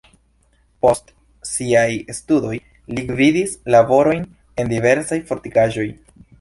Post 0.85 1.13
siaj 1.49 1.83
studoj 2.21 2.55
li 2.95 3.05
gvidis 3.13 3.55
laborojn 3.77 4.27
en 4.65 4.75
diversaj 4.77 5.23
fortikaĵoj. 5.33 5.91